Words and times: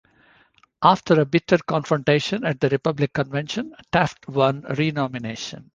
After 0.81 1.21
a 1.21 1.25
bitter 1.27 1.59
confrontation 1.59 2.43
at 2.43 2.59
the 2.59 2.69
Republican 2.69 3.23
Convention, 3.25 3.75
Taft 3.91 4.27
won 4.27 4.61
renomination. 4.61 5.69